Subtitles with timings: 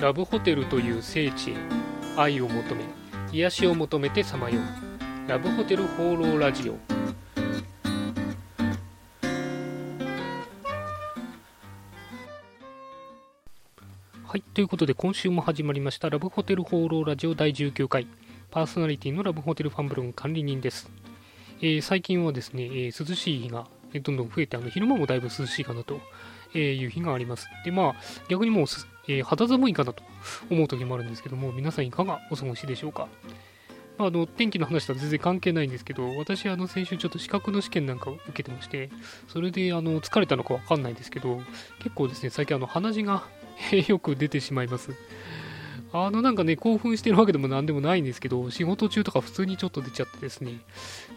[0.00, 1.54] ラブホテルという聖地へ
[2.16, 2.84] 愛を求め
[3.32, 5.30] 癒しを求めてさまよう。
[5.30, 6.78] ラブホテル放浪ラジオ。
[14.26, 18.06] はいということで今週も始まりましたラブホテル放浪ラジオ第19回。
[18.50, 20.88] パーソナリティのラブホテルファンブログ管理人です、
[21.60, 23.66] えー最近はですね、えー涼しい日が
[24.00, 26.00] どんどん増えてあの昼間もだいぶ涼しいかなと
[26.54, 27.48] えーいう日があります。
[27.64, 27.94] で、まあ、
[28.28, 28.66] 逆にもう、
[29.08, 30.02] えー肌寒いかなと
[30.50, 33.08] 思う時もあるんですけども、皆さんいかがお過ごしでしょうか？
[33.96, 38.90] まあ、あの天気の話とは全然関係ないんですけど、私、あの先週ちょっと資格の試験なんかを受けてまして、
[39.28, 41.40] それであの疲れたのかわかんないんですけど、
[41.78, 43.22] 結構ですね、最近あの鼻血が
[43.86, 44.90] よく出てしまいます。
[45.92, 50.60] あのなんかね、興奮してるわけでもなんでもないんですけど、仕事中とか普通にちょっと出ちゃってですね、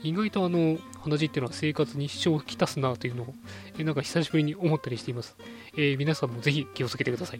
[0.04, 3.34] 意外とあの鼻血っていうのは生活に支障をきたすなというのを、
[3.78, 5.36] えなんか久しぶりに思ったりしています。
[5.76, 7.40] えー皆さんもぜひ気をつけてください。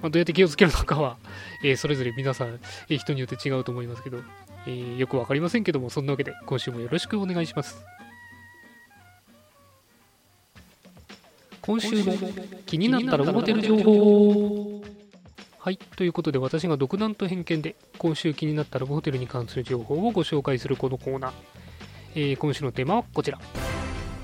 [0.00, 1.16] まあ、どうやって気をつけるのかは、
[1.64, 4.18] えーそれぞれ皆さん、えー人によって違うと思いますけど、
[4.66, 7.84] えーよくわかりませんけども、そんなわけで今週もよろしくお願いします。
[11.68, 12.14] 今週の
[12.64, 14.67] 気になったらモテる情報
[15.68, 21.32] はい、ということで私が独断と偏見で今週気になったラブホテルに関する情報をご紹介するこのコーナー。
[22.14, 23.38] えー今週のテーマはこちら。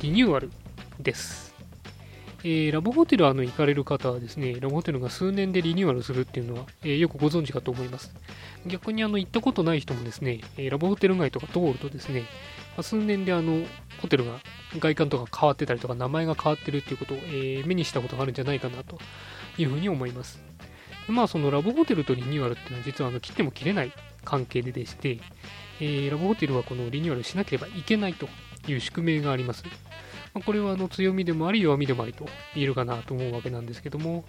[0.00, 0.50] リニューアル
[0.98, 1.54] です。
[2.44, 8.14] えーラブホテルあの行かれる方はですね、ラブホテルが数年でリニューアルするっていうのは、えーよくご存知かと思います。
[8.64, 12.22] 逆にあの行ったことない人もですね、えラブホテル街とか通るとですね、
[12.78, 13.66] ま数年であの
[14.00, 14.40] ホテルが
[14.78, 18.98] 外観とか変わってたりとか名前が変わってるっていうことを、え目にしたことがあるんじゃないかなと
[19.58, 20.53] いうふうに思います。
[21.08, 23.92] まあそのラブホテルとリニューアルっていうのは実はあの切っても切れない
[24.24, 25.18] 関係ででして、
[25.80, 28.28] えーラブホテルはこのリニューアルしなければいけないと
[28.68, 29.64] いう宿命があります。
[30.32, 34.24] まあこれはあの強みでもあり弱みでもありと言えるかなと思うわけなんですけども、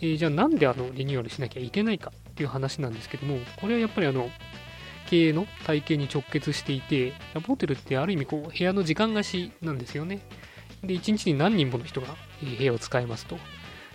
[0.00, 4.30] えーじゃあなんであのリニューアルしなきゃいけないかっていう話なんですけども、これはやっぱりあの
[5.08, 10.20] 経営の体系に直結していて、ラブホテルってある意味こう部屋の時間貸しなんですよね。
[10.82, 12.08] で、1日に何人もの人が
[12.58, 13.36] 部屋を使えますと。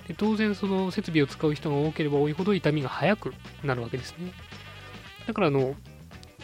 [0.07, 4.31] で当然その設備を使う人が多ければ多いほど痛みが早くなるわけですね。
[5.28, 5.75] だからあの、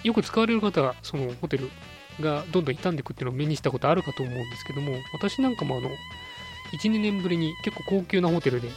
[0.04, 1.70] よく使われる方はそのホテル
[2.20, 5.90] がどんどん傷んでいくっていうのを目にしたことあるかと思うんですけども、私なんかもあの、
[6.74, 8.70] 1、2年ぶりに結構高級なホテルで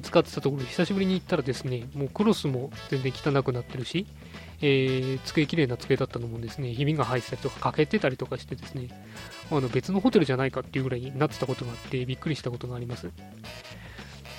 [0.00, 4.06] 使ってたところ、久しぶりに行ったらですね、もうクロスも全然汚くなってるし、
[4.60, 8.88] えー机綺麗な机だったのもですね、ひびが入ってたりとか欠けてたりとかしてですね、
[9.50, 13.10] あの別のホテルじゃないかっていうぐらいになってたことがあって、びっくりしたことがあります。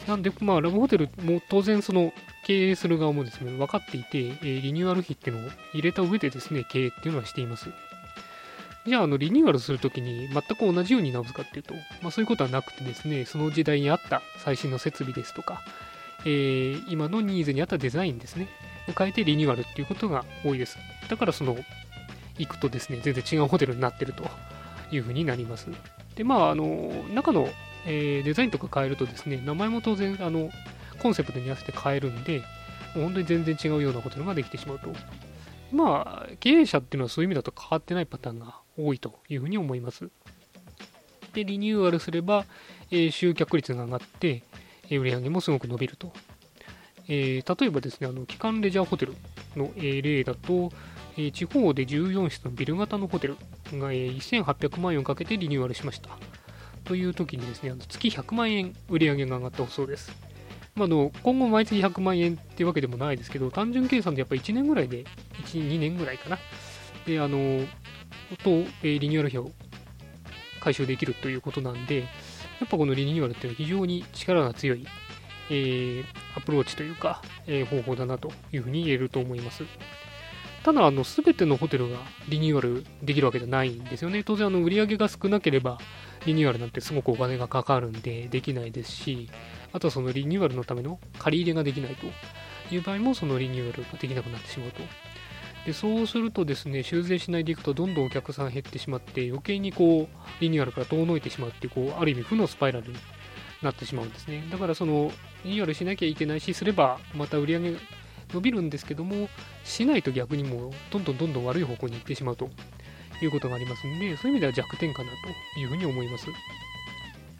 [0.07, 2.13] なんで、まあ、ラブホテルも当然その
[2.45, 7.69] 経営する側もですね、分かっていて、えーリニューアル費っていうのを入れた上でですね、経営っていうのはしています。
[8.85, 15.61] じゃあ、あの、リニューアルするときに全く同じように直すかっていうと、まあそういうことはなくてですね、その時代に合った最新の設備ですとか、
[16.25, 18.49] えー今のニーズに合ったデザインですね、
[18.89, 20.77] を変えてリニューアルっていうことが多いです。
[21.09, 21.57] だからその、
[22.37, 24.29] 行くとですね、全然違うホテルになってると
[24.91, 25.67] いうふうになります。
[26.15, 27.47] で、まあ、あの、中の、
[27.85, 30.49] えーデザインとか変えるとですね、名前も当然、あの、
[31.01, 32.39] コンセプトに合わせて変えるんで、
[32.95, 34.89] もう本当に全然違うようなホテルができてしまうと。
[35.71, 40.09] まあ、経営者っていうのはそういう意味だと変わってないパターンが多いというふうに思います。
[41.33, 42.45] で、リニューアルすれば、
[42.91, 44.43] えー集客率が上がって、
[44.89, 46.13] えー売り上げもすごく伸びると。
[47.07, 49.15] えー例えばですね、あの、機関レジャーホテル
[49.55, 50.71] の、えー例だと、
[51.17, 53.35] えー地方で14室のビル型のホテル
[53.73, 56.09] が、えー1800万円をかけてリニューアルしました。
[56.83, 60.11] という時にですね、あの月100万円売り上げが上がったそうです。
[60.75, 65.05] まあ、の今後毎月100万円っていうわけでもないですけど、単純計算でやっぱ1年ぐらいで、
[65.45, 66.39] 1、2年ぐらいかな。
[67.05, 67.65] で、あの、
[68.43, 68.49] と、
[68.81, 69.51] えリニューアル費を
[70.61, 72.05] 回収できるということなんで、や
[72.65, 74.87] っぱこのリニューアルっていうのは非常に力が強い、
[75.49, 76.05] えー
[76.35, 79.63] アプローチというか、えー方法だなというふうに言えると思います。
[80.63, 81.97] ただ、あの、すべてのホテルが
[82.29, 84.23] リニューアルできるわけじゃないんですよね。
[84.23, 85.77] 当然、あの、売り上げが少なければ、
[86.25, 89.29] リニューアルなんてすごくお金がかかるんでできないですし、
[89.73, 92.05] あとはそのリニューアルのための借り入れができないと
[92.73, 94.81] いう場合も、そのリニューアルができなくなってしまうと。
[95.65, 102.95] で、そうするとですね、修繕しないでいくと、どんどんお客さん減ってしまって、余計にこう、リニューアルから遠のいてしまうっていう、こう、ある意味負のスパイラルに
[103.61, 104.45] なってしまうんですね。
[104.51, 105.11] だから、その、
[105.43, 107.77] リニューアルしなきゃいけないし、すれば、また売り上げ
[108.33, 109.29] 伸びるんですけども、
[109.63, 112.49] しないと逆にもう、どんどんどんどん悪い方向に行ってしまうと
[113.21, 115.11] いうことがありますんで、そういう意味では弱点かな
[115.53, 116.27] というふうに思います。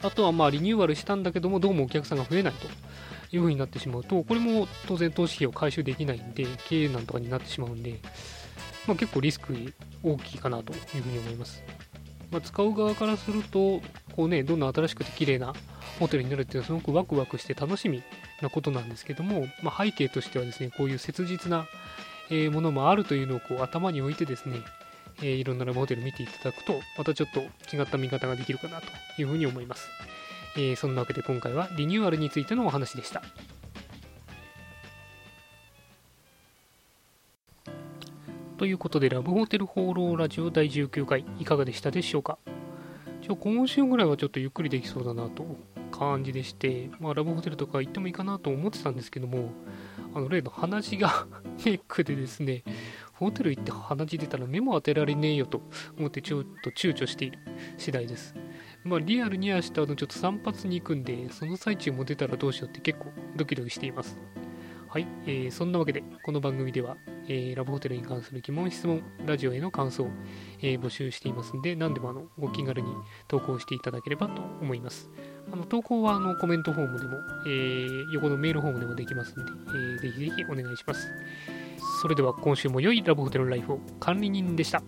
[0.02, 2.68] あとはまあリニューアルしたんだけども、どうもお客さんが増えないと
[3.36, 8.00] いうふうになってしまうと、これも当然投資費を回収できないんで、経営難とかになってしまうんで、
[8.86, 9.74] まあ、結構リスク
[10.04, 11.64] 大きいかなというふうに思います。
[12.32, 13.82] まあ、使う側からすると、
[14.16, 15.54] こうね、どんどん新しくて綺麗な
[16.00, 18.04] ホテルになるっていうのはすごくワクワクして楽しみ
[18.44, 21.66] なことなんですけども、まあ、背景としてはですね、こういう切実な、
[22.52, 24.58] ものもあるというのをこう頭に置いてですね、
[25.22, 27.42] いろんなラブホテル見ていただくと、またちょっと
[27.76, 28.88] 違った見方ができるかなと
[29.22, 29.88] いうふうに思います。
[30.56, 33.24] えーそんなわけで今回はリニューアルについてのお話でした。
[38.58, 42.38] ということで、ラブホテル放浪ラジオ第19回、いかがでしたでしょうか？
[43.28, 45.46] 今週ぐらいはちょっとゆっくりできそうだなと
[45.94, 49.52] 感じでして、まあ、ラブホテルとか行ってもいいかなと思ってたんですけども、
[50.16, 51.28] あの例の鼻血が
[51.66, 52.64] ネックでですね、
[53.14, 55.62] ホテル行って鼻血出たら目も当てられねえよと
[55.98, 57.40] 思ってちょっと躊躇している
[57.78, 58.36] 次第です。
[58.84, 64.20] まあ、リアルに明日のちょっと散髪に行くんで、その最中も出たらどうしようって結構ドキドキしています。
[64.90, 66.98] はい、えーそんなわけで、この番組では、
[67.28, 70.08] えーラブホテルに関する疑問、質問、ラジオへの感想、
[70.62, 72.94] えー募集していますんで、何でもあのご気軽に
[73.28, 75.10] 投稿していただければと思います。
[75.52, 81.08] あの投稿はあのコメントフォームでも、えー横のメールフォームでもできますんで、えーぜひぜひお願いします。
[82.02, 84.82] それでは今週も良いラブホテルライフを管理人でした。